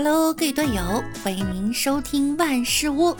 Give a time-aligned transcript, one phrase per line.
[0.00, 3.16] Hello，各位段友，欢迎您收听万事屋。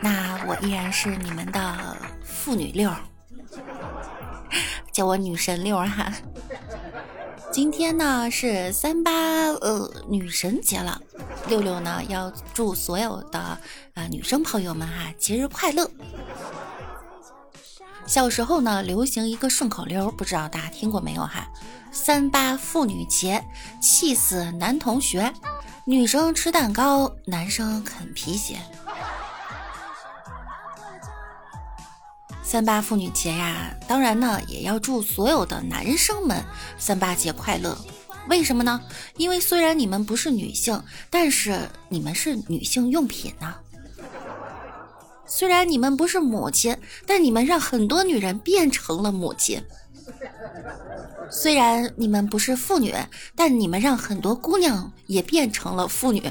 [0.00, 2.88] 那我依然是你们的妇女六，
[4.92, 6.12] 叫我女神六哈。
[7.50, 11.02] 今天呢是三八呃女神节了，
[11.48, 13.40] 六六呢要祝所有的
[13.94, 15.90] 啊女生朋友们哈节日快乐。
[18.06, 21.48] 小时候呢流行一个顺口溜，不知道大家听过没有哈？
[21.94, 23.44] 三八妇女节，
[23.78, 25.30] 气死男同学，
[25.84, 28.56] 女生吃蛋糕，男生啃皮鞋。
[32.42, 36.42] 三八妇女节呀，当然呢也要祝所有的男生们
[36.78, 37.76] 三八节快乐。
[38.26, 38.80] 为什么呢？
[39.18, 43.54] 因为虽然你们不是女性，但是你们是女性用品呢。
[45.26, 46.74] 虽然你们不是母亲，
[47.06, 49.62] 但你们让很多女人变成了母亲。
[51.34, 52.94] 虽然你们不是妇女，
[53.34, 56.30] 但你们让很多姑娘也变成了妇女。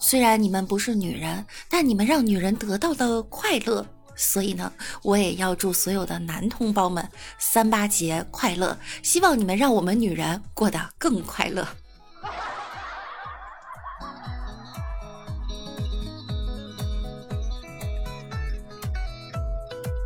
[0.00, 3.86] 虽然你们不是女人，但你们让女人得到了快乐。
[4.16, 4.70] 所以呢，
[5.02, 8.76] 我也要祝所有的男同胞们三八节快乐！
[9.02, 11.66] 希望你们让我们女人过得更快乐。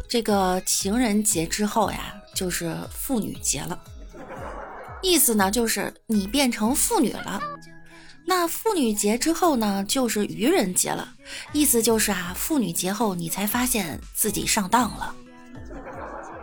[0.09, 3.77] 这个情人节之后呀，就是妇女节了，
[5.03, 7.41] 意思呢就是你变成妇女了。
[8.27, 11.09] 那妇女节之后呢，就是愚人节了，
[11.53, 15.15] 意思就是啊，妇女节后你才发现自己上当了。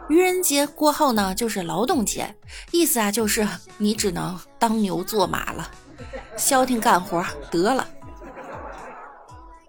[0.09, 2.33] 愚人节过后呢，就是劳动节，
[2.71, 3.47] 意思啊就是
[3.77, 5.69] 你只能当牛做马了，
[6.37, 7.87] 消停干活得了。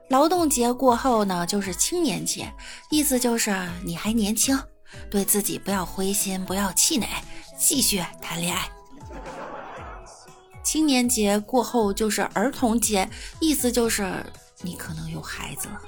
[0.09, 2.53] 劳动节过后呢，就是青年节，
[2.91, 4.57] 意思就是你还年轻，
[5.11, 7.09] 对自己不要灰心，不要气馁，
[7.59, 8.69] 继续谈恋爱。
[10.63, 14.25] 青年节过后就是儿童节，意思就是
[14.63, 15.81] 你可能有孩子了。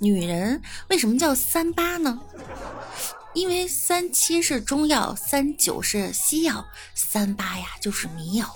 [0.00, 2.20] 女人为什么叫三八呢？
[3.34, 8.54] 因为三七是中药，三九是西药，三八呀就是迷药。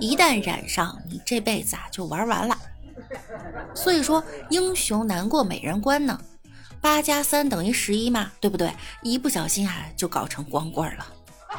[0.00, 2.56] 一旦染上，你这辈子啊就玩完了。
[3.74, 6.20] 所以说，英雄难过美人关呢。
[6.80, 8.72] 八加三等于十一嘛，对不对？
[9.02, 11.06] 一不小心啊，就搞成光棍了。
[11.48, 11.56] 可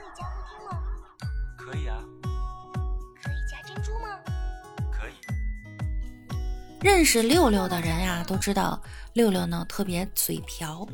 [0.00, 0.24] 以加
[0.70, 0.78] 吗？
[1.56, 2.02] 可以啊。
[3.22, 4.18] 可以加珍珠吗？
[4.90, 5.12] 可以。
[6.80, 8.80] 认识六六的人呀，都知道
[9.12, 10.86] 六六呢特别嘴瓢。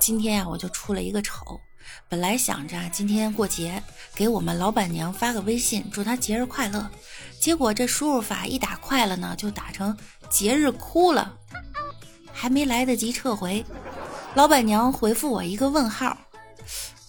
[0.00, 1.60] 今天呀，我就出了一个丑。
[2.08, 3.82] 本来想着今天过节，
[4.14, 6.88] 给我们老板娘发个微信，祝她节日快乐。
[7.40, 9.96] 结果这输入法一打快了呢，就打成
[10.30, 11.34] 节日哭了，
[12.32, 13.64] 还没来得及撤回，
[14.34, 16.16] 老板娘回复我一个问号。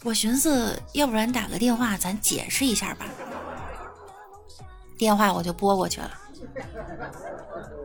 [0.03, 3.05] 我寻思，要不然打个电话咱解释一下吧。
[4.97, 6.11] 电话我就拨过去了。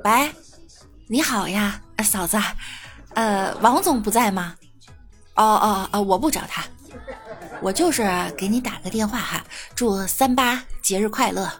[0.04, 0.32] 喂，
[1.06, 2.38] 你好呀，嫂子，
[3.14, 4.56] 呃，王总不在吗？
[5.34, 6.62] 哦哦哦，我不找他。
[7.62, 8.02] 我就是
[8.36, 9.44] 给你打个电话哈，
[9.74, 11.50] 祝三八节日快乐。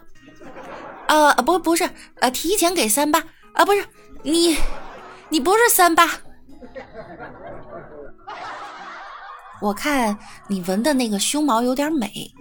[1.07, 3.23] 呃，不，不是，呃，提前给三八
[3.53, 3.85] 啊，不是
[4.23, 4.57] 你，
[5.29, 6.09] 你不是三八。
[9.61, 10.17] 我看
[10.47, 12.31] 你纹的那个胸毛有点美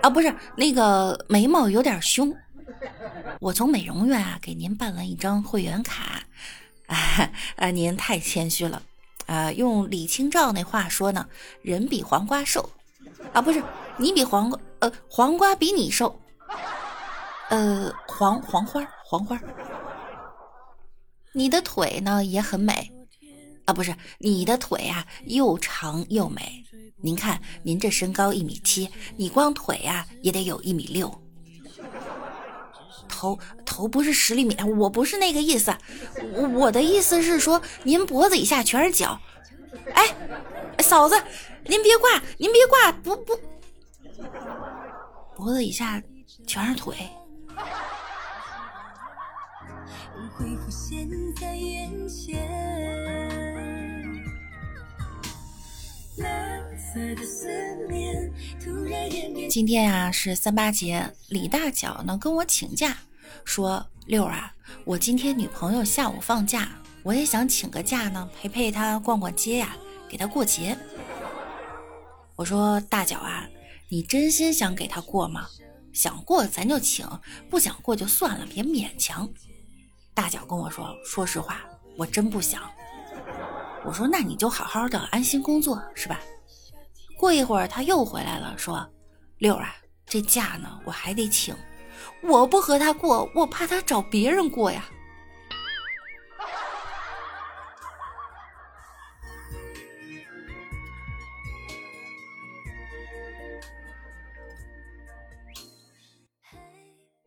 [0.00, 2.34] 啊，不是那个眉毛有点凶。
[3.38, 6.20] 我从美容院啊给您办了一张会员卡，
[6.86, 6.96] 啊
[7.56, 8.82] 啊，您太谦虚了。
[9.32, 11.26] 啊，用李清照那话说呢，
[11.62, 12.68] 人比黄瓜瘦，
[13.32, 13.62] 啊，不是
[13.96, 16.20] 你比黄瓜，呃，黄瓜比你瘦，
[17.48, 19.40] 呃，黄黄花黄花，
[21.32, 22.92] 你的腿呢也很美，
[23.64, 26.62] 啊，不是你的腿啊又长又美，
[27.00, 31.21] 您看您这身高一米七，你光腿呀也得有一米六。
[33.22, 35.72] 头头不是十厘米，我不是那个意思，
[36.34, 39.16] 我我的意思是说，您脖子以下全是脚。
[39.94, 40.08] 哎，
[40.80, 41.14] 嫂子，
[41.66, 43.38] 您别挂，您别挂，不不，
[45.36, 46.02] 脖子以下
[46.48, 46.96] 全是腿。
[59.48, 62.96] 今天呀是三八节，李大脚呢跟我请假。
[63.44, 64.52] 说六啊，
[64.84, 66.68] 我今天女朋友下午放假，
[67.02, 69.76] 我也想请个假呢，陪陪她逛逛街呀，
[70.08, 70.76] 给她过节。
[72.36, 73.48] 我说大脚啊，
[73.88, 75.46] 你真心想给她过吗？
[75.92, 77.06] 想过咱就请，
[77.50, 79.28] 不想过就算了，别勉强。
[80.14, 81.60] 大脚跟我说，说实话，
[81.98, 82.62] 我真不想。
[83.84, 86.18] 我说那你就好好的安心工作是吧？
[87.18, 88.88] 过一会儿他又回来了，说
[89.38, 89.76] 六啊，
[90.06, 91.54] 这假呢我还得请，
[92.20, 94.88] 我不和他过，我怕他找别人过呀。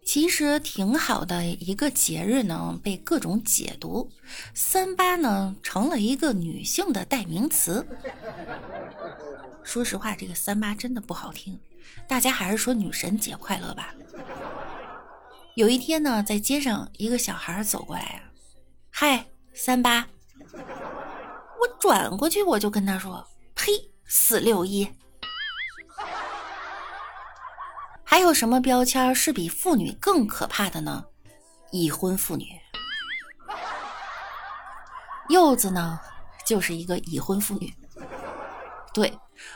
[0.03, 4.09] 其实挺好的一个节日呢，被各种解读，
[4.53, 7.85] 三八呢成了一个女性的代名词。
[9.61, 11.59] 说实话，这个三八真的不好听，
[12.07, 13.93] 大家还是说女神节快乐吧。
[15.55, 18.19] 有一天呢，在街上一个小孩走过来啊，
[18.91, 20.05] 嗨，三八，
[20.53, 23.25] 我转过去我就跟他说，
[23.55, 23.71] 呸，
[24.03, 24.85] 四六一。
[28.03, 31.05] 还有什么标签是比妇女更可怕的呢？
[31.71, 32.45] 已婚妇女。
[35.29, 35.97] 柚子呢，
[36.45, 37.73] 就是一个已婚妇女。
[38.95, 39.11] 对，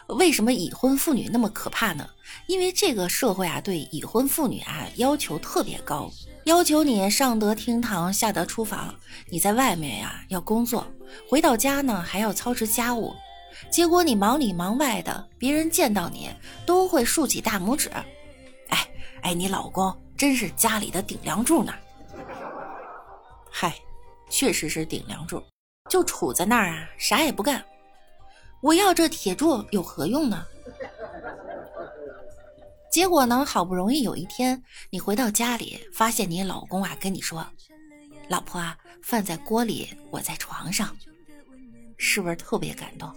[0.08, 2.06] 为什么已婚妇女那么可怕呢？
[2.46, 6.12] 因为这个社会啊，对已婚妇女啊要求特别高，
[6.44, 8.94] 要求你上得厅堂，下得厨房。
[9.30, 10.86] 你在外面呀要工作，
[11.30, 13.16] 回到家呢还要操持家务。
[13.72, 16.30] 结果你忙里忙外的，别人见到你
[16.66, 17.90] 都会竖起大拇指。
[18.68, 18.90] 哎
[19.22, 21.74] 哎，你老公真是家里的顶梁柱呢。
[23.50, 23.74] 嗨，
[24.30, 25.42] 确实是顶梁柱，
[25.90, 27.64] 就杵在那儿啊，啥也不干。
[28.62, 30.46] 我要这铁柱有何用呢？
[32.92, 37.46] 结果呢，好不容易有一天你回到家里，发现你老公啊跟你说
[38.28, 40.90] ：“老婆啊，饭在锅里，我在床上。”
[41.98, 43.14] 是不是特别感动？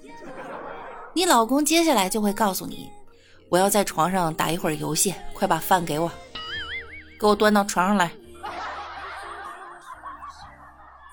[1.15, 2.91] 你老公接下来就会告诉你。
[3.49, 6.11] 我要在床上打一会儿游戏，快把饭给我，
[7.19, 8.11] 给我端到床上来。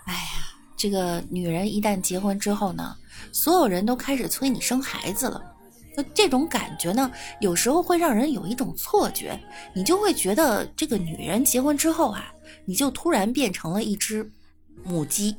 [0.05, 2.95] 哎呀，这个女人一旦结婚之后呢，
[3.31, 5.42] 所有人都开始催你生孩子了。
[5.95, 7.12] 那这种感觉呢，
[7.42, 9.38] 有时候会让人有一种错觉，
[9.74, 12.31] 你就会觉得这个女人结婚之后啊，
[12.66, 14.30] 你就突然变成了一只
[14.83, 15.36] 母鸡。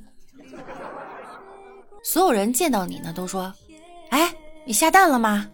[2.02, 3.52] 所有人见到你呢，都说
[4.10, 4.34] ：“哎，
[4.64, 5.48] 你下蛋了吗？”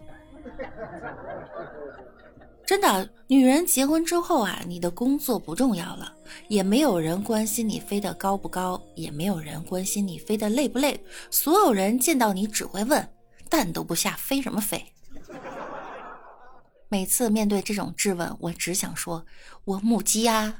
[2.67, 6.13] 真的，女人结婚之后啊，你的工作不重要了，
[6.49, 10.99] 也没有人关心你飞得高不高，也没有人关心你飞得累不累。
[11.31, 13.09] 所有人见到你只会问：
[13.49, 14.83] 蛋都不下，飞什么飞？
[16.89, 19.25] 每次面对这种质问，我只想说：
[19.63, 20.53] 我母鸡啊。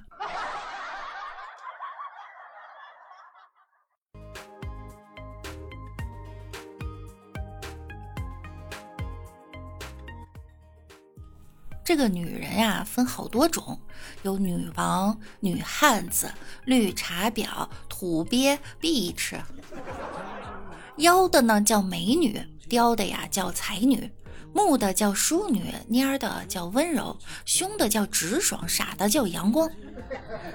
[11.87, 13.79] 这个女人呀，分好多种，
[14.23, 16.29] 有女王、女汉子、
[16.65, 19.37] 绿茶婊、土鳖、bitch。
[20.97, 24.11] 妖的呢叫美女，雕的呀叫才女，
[24.53, 29.71] 木的叫淑女，蔫的叫温柔，凶的叫直爽，傻的叫阳光，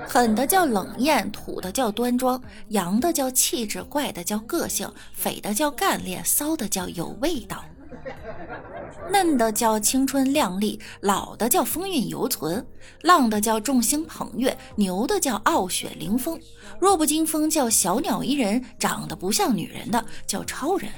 [0.06, 2.38] 狠的叫冷艳，土的叫端庄，
[2.68, 7.64] 洋的叫气质，怪的叫个性，匪的叫干练，骚的叫有味道。
[9.10, 12.64] 嫩的叫青春靓丽，老的叫风韵犹存，
[13.02, 16.40] 浪的叫众星捧月，牛的叫傲雪凌风，
[16.80, 20.90] 弱不禁风叫小鸟依人，长得不像女人的叫超人。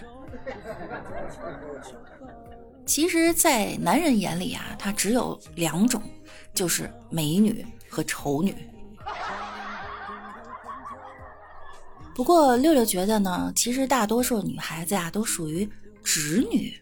[2.86, 6.02] 其实，在男人眼里啊，他只有两种，
[6.52, 8.54] 就是美女和丑女。
[12.14, 15.68] 不过六六觉得呢，其实大多数女孩子呀，都属于
[16.04, 16.78] 直女。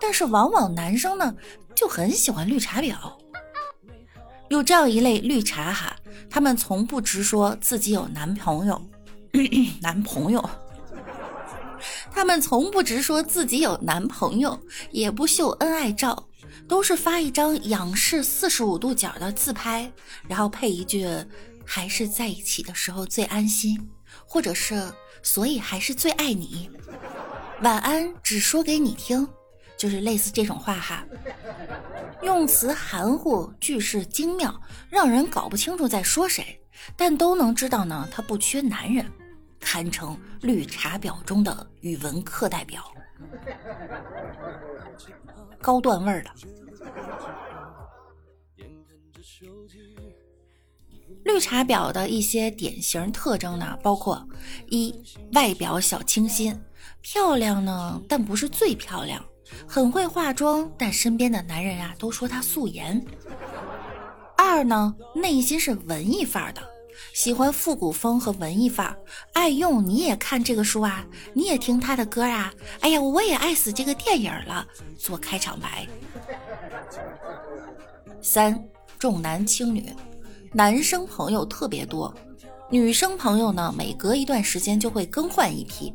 [0.00, 1.34] 但是往往男生呢
[1.74, 2.94] 就很喜欢绿茶婊，
[4.48, 5.96] 有这样一类绿茶哈，
[6.28, 8.82] 他们从不直说自己有男朋友，
[9.80, 10.50] 男朋友，
[12.10, 14.58] 他们从不直说自己有男朋友，
[14.90, 16.28] 也不秀恩爱照，
[16.66, 19.92] 都是发一张仰视四十五度角的自拍，
[20.26, 21.06] 然后配一句
[21.64, 23.78] 还是在一起的时候最安心，
[24.26, 24.90] 或者是
[25.22, 26.70] 所以还是最爱你，
[27.62, 29.28] 晚安只说给你听。
[29.76, 31.02] 就是类似这种话哈，
[32.22, 34.54] 用词含糊，句式精妙，
[34.90, 36.60] 让人搞不清楚在说谁，
[36.98, 39.10] 但都能知道呢，他不缺男人，
[39.58, 42.92] 堪称绿茶婊中的语文课代表，
[45.62, 46.30] 高段位儿的。
[51.24, 54.28] 绿茶婊的一些典型特征呢，包括
[54.68, 54.94] 一
[55.32, 56.54] 外表小清新，
[57.00, 59.24] 漂亮呢，但不是最漂亮。
[59.66, 63.04] 很会化妆，但身边的男人啊都说她素颜。
[64.36, 66.62] 二呢，内心是文艺范儿的，
[67.12, 68.96] 喜欢复古风和文艺范儿，
[69.32, 75.86] 爱用你也看这个书啊，你也听他的歌啊，哎呀，我也爱死这个电影了，做开场白。
[78.22, 78.62] 三
[78.98, 79.92] 重男轻女，
[80.52, 82.14] 男生朋友特别多，
[82.70, 85.92] 女生朋友呢，每隔一段时间就会更换一批。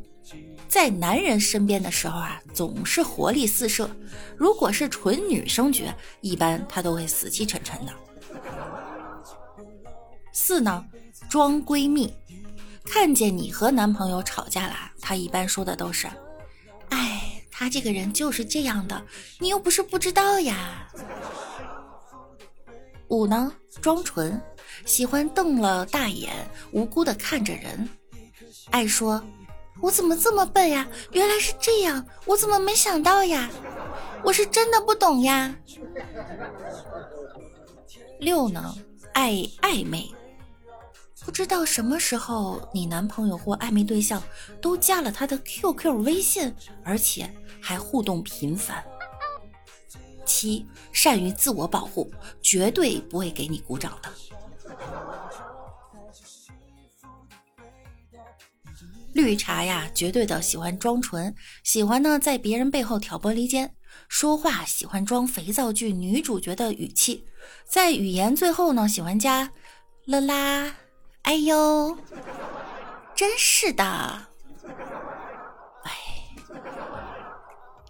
[0.76, 3.88] 在男人身边的时候啊，总是活力四射；
[4.36, 5.84] 如果是纯女生角，
[6.20, 7.92] 一般她都会死气沉沉的。
[10.34, 10.84] 四呢，
[11.30, 12.12] 装闺蜜，
[12.84, 16.06] 看见你和男朋友吵架了，她一般说的都是
[16.92, 19.02] ：“哎，他这个人就是这样的，
[19.40, 20.86] 你又不是不知道呀。”
[23.08, 24.38] 五呢，装纯，
[24.84, 26.34] 喜欢瞪了大眼，
[26.70, 27.88] 无辜的看着人，
[28.72, 29.24] 爱说。
[29.80, 30.88] 我怎么这么笨呀？
[31.12, 33.50] 原来是这样，我怎么没想到呀？
[34.24, 35.54] 我是真的不懂呀。
[38.18, 38.74] 六呢，
[39.12, 40.10] 爱暧昧，
[41.24, 44.22] 不知道什么时候你男朋友或暧昧对象
[44.60, 47.30] 都加了他的 QQ 微信，而且
[47.60, 48.82] 还互动频繁。
[50.24, 52.10] 七，善于自我保护，
[52.42, 54.10] 绝对不会给你鼓掌的。
[59.12, 63.72] 绿茶呀，绝对的喜欢装纯，喜欢呢在别人背后挑拨离间，
[64.08, 67.24] 说话喜欢装肥皂剧女主角的语气，
[67.66, 69.50] 在语言最后呢喜欢加
[70.04, 70.74] 了啦，
[71.22, 71.96] 哎呦，
[73.14, 73.84] 真是的，
[75.84, 75.90] 哎，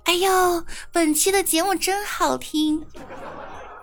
[0.04, 2.86] 哎呦，本期的节目真好听，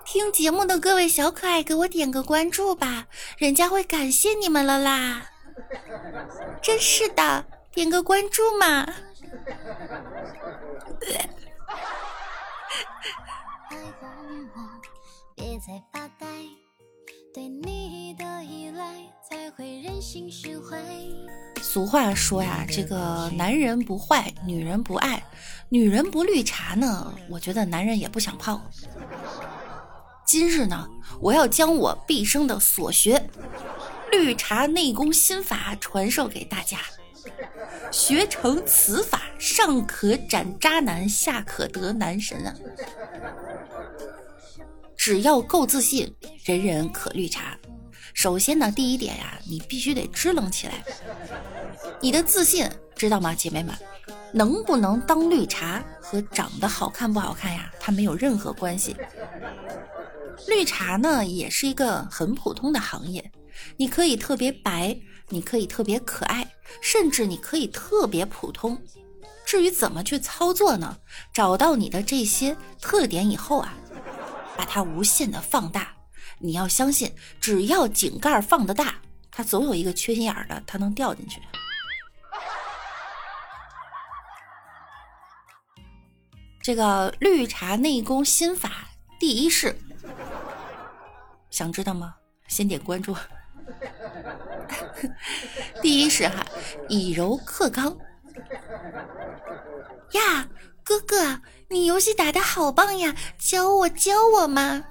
[0.05, 3.07] 听节目的各位小可爱给我点个关注吧，
[3.38, 5.33] 人家会感谢你们了啦。
[6.62, 8.88] 真是的，点个关注嘛！
[21.62, 25.24] 俗话说呀，这个男人不坏，女人不爱，
[25.69, 28.62] 女人不绿茶呢，我觉得男人也不想泡。
[30.25, 30.88] 今日呢，
[31.19, 33.29] 我要将我毕生的所学。
[34.13, 36.77] 绿茶内功心法传授给大家，
[37.91, 42.53] 学成此法，上可斩渣男，下可得男神啊！
[44.96, 46.15] 只要够自信，
[46.46, 47.58] 人人可绿茶。
[48.13, 50.84] 首先呢，第一点呀，你必须得支棱起来。
[52.00, 53.74] 你的自信知道吗，姐妹们？
[54.32, 57.72] 能不能当绿茶和长得好看不好看呀？
[57.79, 58.96] 它没有任何关系。
[60.48, 63.32] 绿茶呢，也是一个很普通的行业。
[63.77, 64.98] 你可以特别白，
[65.29, 66.48] 你可以特别可爱，
[66.82, 68.82] 甚至你可以特别普通。
[69.46, 70.98] 至于怎么去操作呢？
[71.34, 73.74] 找到你的这些特点以后啊，
[74.58, 75.93] 把它无限的放大。
[76.39, 78.96] 你要相信，只要井盖放得大，
[79.32, 81.41] 它总有一个缺心眼的，它能掉进去。
[86.62, 88.88] 这个绿茶内功心法
[89.20, 89.77] 第一式，
[91.50, 92.15] 想知道吗？
[92.48, 93.13] 先点关注。
[95.82, 96.46] 第一是哈，
[96.88, 97.98] 以柔克刚。
[100.12, 100.48] 呀，
[100.84, 104.84] 哥哥，你游戏打的好棒呀，教我教我嘛。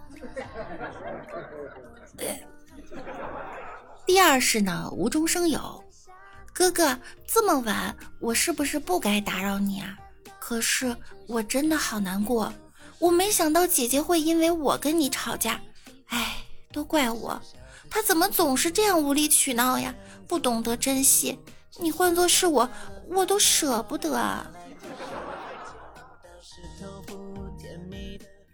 [4.05, 5.83] 第二是呢，无中生有。
[6.53, 9.97] 哥哥，这么晚，我是不是不该打扰你啊？
[10.39, 10.95] 可是
[11.29, 12.53] 我真的好难过，
[12.99, 15.61] 我没想到姐姐会因为我跟你吵架。
[16.09, 16.37] 哎，
[16.73, 17.41] 都怪我。
[17.91, 19.95] 他怎么总是这样无理取闹呀？
[20.27, 21.39] 不懂得珍惜，
[21.79, 22.71] 你换做是我，
[23.09, 24.51] 我都舍不得啊。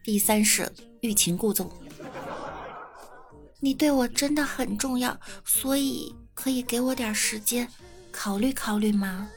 [0.03, 1.71] 第三是欲擒故纵，
[3.61, 7.69] 你对我真的很重要，所以可以给我点时间
[8.11, 9.29] 考虑考虑吗？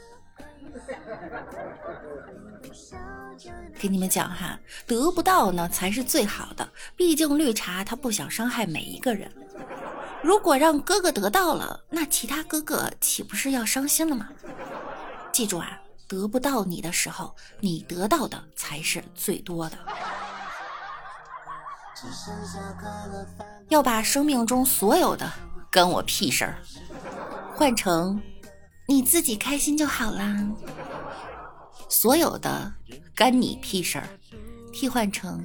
[3.78, 9.30] 给你们讲哈，得不到呢才是最好的，毕竟绿茶他不想伤害每一个人。
[10.22, 14.28] 如果让哥哥得到了，那其他哥哥岂不是要伤心了吗？
[15.32, 19.76] 记住啊，得不到你的时候，你得到的才是最多的。
[23.68, 25.30] 要把生命中所有的
[25.70, 26.58] 跟我屁事儿
[27.54, 28.20] 换成
[28.86, 30.36] 你自己开心就好啦，
[31.88, 32.72] 所有的
[33.14, 34.08] 干你屁事儿
[34.72, 35.42] 替换成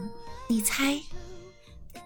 [0.47, 0.99] 你猜。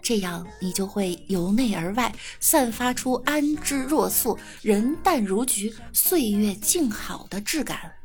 [0.02, 7.92] 这样，你就会由内而外散发出安之若素、人淡如菊、岁月静好的质感。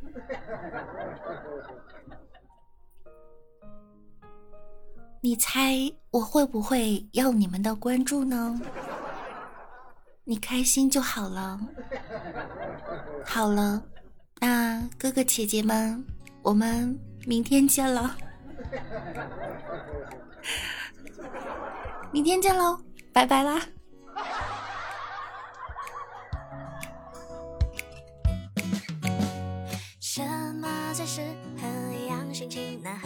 [5.20, 8.60] 你猜我会不会要你们的关注呢？
[10.24, 11.58] 你开心就好了。
[13.24, 13.82] 好了，
[14.40, 16.04] 那哥哥姐姐们，
[16.42, 18.16] 我们明天见了。
[22.16, 22.80] 明天见喽，
[23.12, 23.60] 拜拜啦。
[30.00, 31.20] 什么最适
[31.60, 31.68] 合
[32.08, 32.98] 让心情呐？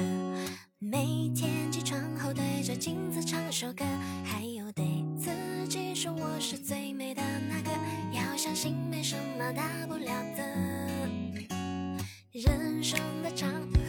[0.78, 3.84] 每天起床后对着镜子唱首歌，
[4.24, 5.28] 还有对自
[5.66, 7.70] 己说：我是最美的那个。
[8.12, 10.44] 要相信，没什么大不了的。
[12.30, 13.79] 人生的长河。